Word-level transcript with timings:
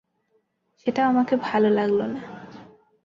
সেটাও 0.79 1.05
আমাকে 1.09 1.35
ভালো 1.41 1.69
লাগল 1.69 1.99
না। 2.13 2.21